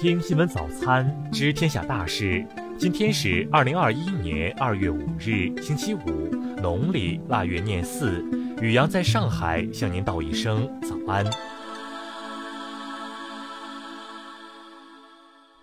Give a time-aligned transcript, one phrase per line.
[0.00, 2.42] 听新闻早餐知天下大事。
[2.78, 6.26] 今天是二零二一年二月五日，星期五，
[6.62, 8.24] 农历腊月廿四。
[8.62, 11.22] 雨阳在上海向您道一声早安。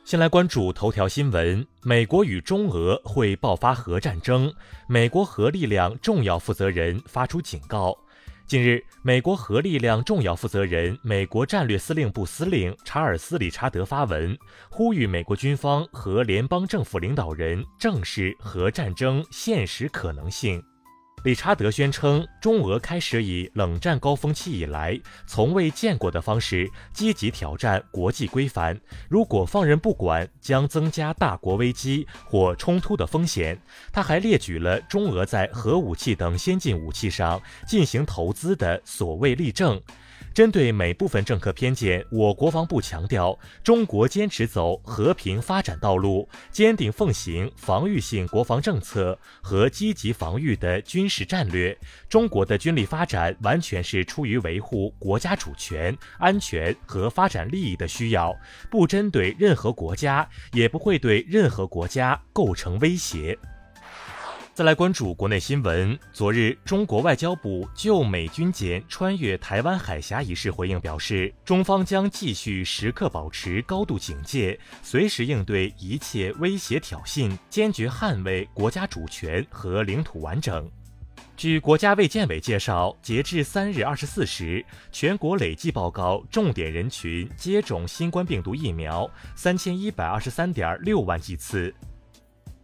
[0.06, 4.54] 先来关注头条新闻：美国与中俄会爆发核战争，
[4.88, 7.98] 美国核力量重要负责人发出警告。
[8.48, 14.38] 近日，美国核力量重要负责人、美国战略司令部司令查尔斯·理查德发文，
[14.70, 20.64] 呼吁美国军方和联邦政府领导人正视核战争现实可能性。
[21.24, 28.80] 理查德宣称，中俄开始以冷战高峰期以来从未见过的方式积极挑战国际规范。
[29.10, 33.60] 如果放任不管，将增加大国危机或冲突的风险。
[33.92, 39.82] 他还列举了中俄在核武器等先进武器上进行投资的所谓例证。
[40.38, 51.76] 针对每部分政客偏见，我国防部强调，中国坚持走和平发展道路，坚定奉行防御性国防政策和积极防御的军事战略。
[52.08, 58.32] 中国的军力发展完全是出于维护国家主权、安全和发展利益的需要，
[58.70, 63.36] 不针对任何国家，也不会对任何国家构成威胁。
[64.58, 65.96] 再来关注国内新闻。
[66.12, 80.68] 昨日，中国外交部就美军舰穿越台湾海峡一事回应表示，中方将继续时刻保持高度警戒，随时应对一切威胁挑衅，坚决捍卫国家主权和领土完整。
[81.36, 91.72] 据国家卫健委介绍，截至三日二十四时，全国累计报告重点人群接种新冠病毒疫苗三千一百二十三点六万剂次。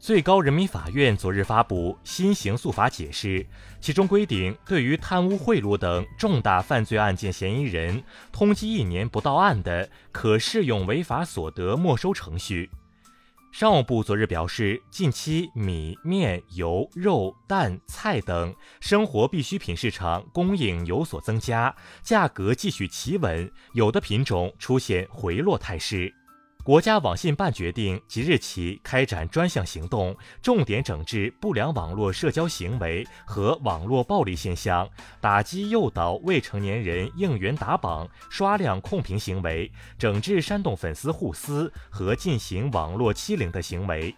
[0.03, 3.47] 最高人民法院昨日发布新刑诉法解释，
[3.79, 12.69] 其中规定，对于贪污贿赂等重大犯罪案件嫌疑人，通缉一年不到案的，可适用违法所得没收程序。
[13.53, 26.13] 商务部昨日表示，近期米面油肉蛋菜等生活必需品市场供应有所增加，价格继续企稳，有的品种出现回落态势。
[26.63, 39.69] 国家网信办决定即日起开展专项行动，重点整治不良网络社交行为和网络暴力现象，打击诱导未成年人应援打榜、刷量控评行为，
[39.99, 44.15] 整治煽动粉丝互撕和进行网络欺凌的行为。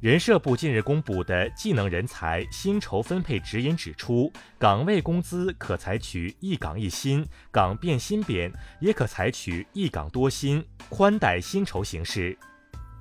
[0.00, 8.50] 人社部近日公布的技能人才薪酬分配指引指出，岗位工资可采取一岗一薪、岗变薪编，
[8.80, 12.34] 也可采取一岗多薪、宽带薪酬形式。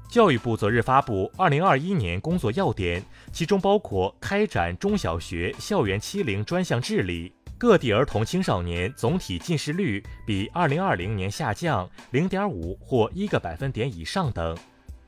[0.10, 14.58] 教育部昨日发布二零二一年工作要点，其中包括开展中小学校园欺凌专项治理，各地儿童青少年总体近视率比二零二零年下降零点五或一个百分点以上等。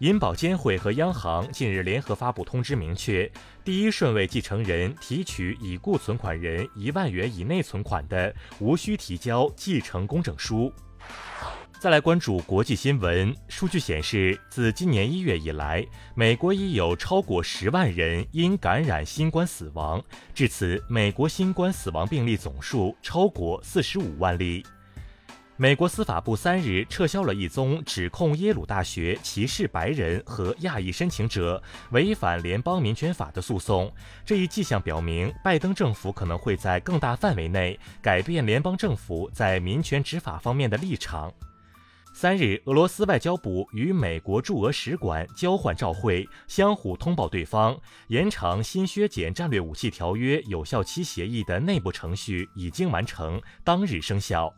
[0.02, 3.32] 银保监会和央行近日联合发布通知，明确
[3.64, 10.74] 第一顺位继承人提取已故存款人一万元以内存款的，无需提交继承公证书。
[11.80, 15.86] 再来关注国际新闻，数据显示，自今年一月以来，
[16.16, 20.04] 美国已有超过十万人因感染新冠死亡，
[20.34, 24.66] 至此，美国新冠死亡病例总数超过四十五万例。
[25.62, 31.62] 美国司法部三日撤销了一宗指控耶鲁大学歧视白人和亚裔申请者、
[31.92, 33.94] 违反联邦民权法的诉讼。
[34.26, 41.32] 这一迹象表明，拜登政府可能会在更大范围内改变联邦政府在民权执法方面的立场。
[42.12, 54.52] 三日，俄罗斯外交部与美国驻俄使馆交换照会，相互通报对方延长新削减战略武器条约有效期协议的内部程序已经完成，当日生效。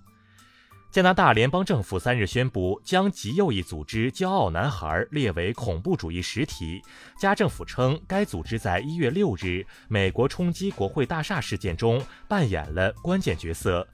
[0.94, 6.84] 加拿大联邦政府三日宣布，将极右翼组织“骄傲男孩”列为恐怖主义实体。
[7.18, 13.88] 加政府称，该组织在一月六日美国冲击国会大厦事件中扮演了关键角色。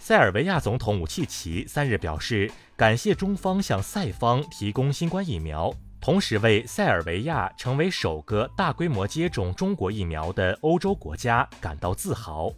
[0.00, 12.52] 塞尔维亚总统武契奇三日表示，感谢中方向塞方提供新冠疫苗，同时为塞尔维亚成为首个大规模接种中国疫苗的欧洲国家感到自豪。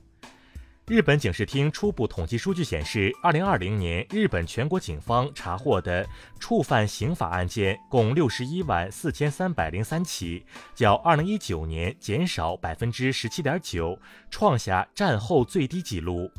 [0.89, 6.09] 日本警视厅初步统计数据显示，二零二零年日本全国警方查获的
[6.41, 10.43] 触犯刑法案件共六十一万四千三百零三起，
[10.75, 13.99] 较二零一九年减少百分之十七点九，
[14.31, 16.31] 创下战后最低纪录。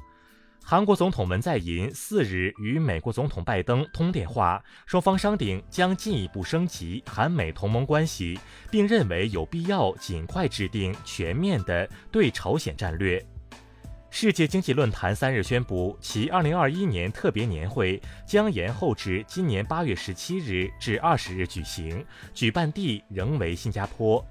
[0.63, 8.39] 韩国总统文在寅四日与美国总统拜登通电话，双方商定将进一步升级韩美同盟关系，
[8.71, 13.23] 并认为有必要尽快制定全面的对朝鲜战略。
[14.11, 22.03] 世界经济论坛三日宣布，其2021年特别年会将延后至今年8月17日至20日举行，
[22.33, 24.25] 举办地仍为新加坡。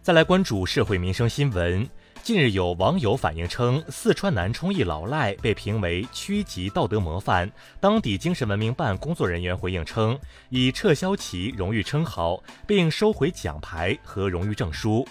[0.00, 1.86] 再来关注社会民生新闻。
[2.22, 7.50] 近日有网友反映称，四川南充一老赖被评为区级道德模范。
[7.80, 10.18] 当地精神文明办工作人员回应称，
[10.48, 15.06] 已撤销其荣誉称号，并收回奖牌和荣誉证书。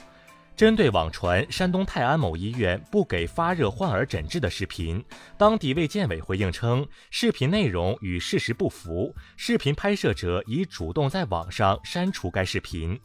[0.56, 5.04] 针对网传山东泰安某医院不给发热患儿诊治的视频，
[5.36, 13.00] 当地卫健委回应称，视频内容与事实不符，视频拍摄者已主动在网上删除该视频。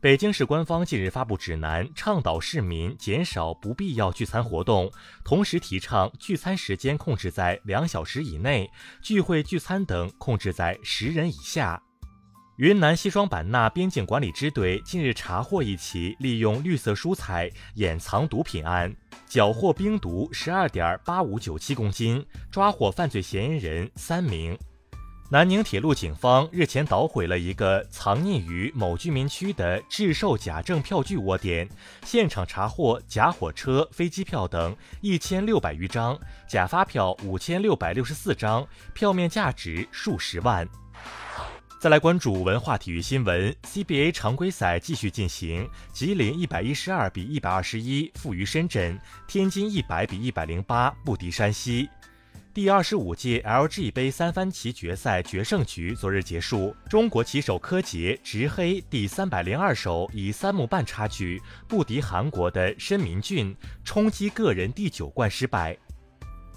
[0.00, 4.92] 北京市官方近日发布指南，倡导市民减少不必要聚餐活动，
[5.24, 8.70] 同时提倡聚餐时间控制在两小时以内，
[9.02, 11.82] 聚会聚餐等控制在十人以下。
[12.56, 18.94] 云南西双版纳边境管理支队近日查获一起利用绿色蔬菜掩藏毒品案，
[19.26, 24.56] 缴获冰毒十二点八五九七公斤，抓获犯罪嫌疑人三名。
[25.30, 31.68] 南宁铁路警方日前捣毁了一个藏匿于某居民区的制售假证票据窝点，
[32.04, 36.16] 现场查获假火车、飞机票等一千六百余张，
[36.46, 40.68] 假发票五千六百六十四张，票面价值数十万。
[41.84, 48.98] 再来关注文化体育新闻，CBA 常规赛继续进行，吉林一百一十二比一百二十一负于深圳，
[49.28, 51.86] 天津一百比一百零八不敌山西。
[52.54, 61.38] 第二十五届 LG 杯三番棋决赛决胜局昨日结束，中国棋手柯洁执黑第三百零二手，以三目半差距
[61.68, 63.54] 不敌韩国的申明俊，
[63.84, 65.76] 冲击个人第九冠失败。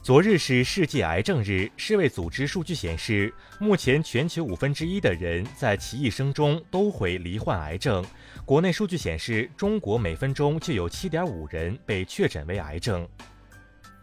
[0.07, 8.01] 昨日是世界癌症日，世卫组织数据显示，目前全球五分之一的人在其一生中都会罹患癌症。
[8.45, 13.06] 国内数据显示，中国每分钟就有七点五人被确诊为癌症。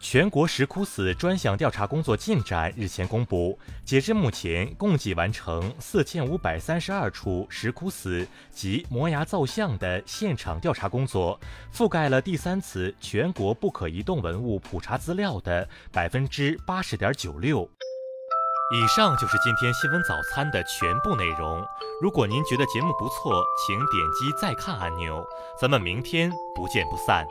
[0.05, 11.41] 全国石窟寺专项调查工作进展日前公布，截至目前，共计完成四千五百三十二处石窟寺及摩崖造像的现场调查工作，
[11.75, 17.67] 覆盖了第三次全国不可移动文物普查资料的百分之八十点九六。
[18.75, 21.65] 以上就是今天新闻早餐的全部内容。
[22.03, 25.25] 如果您觉得节目不错，请点击再看按钮。
[25.59, 27.27] 咱们明天不见不散。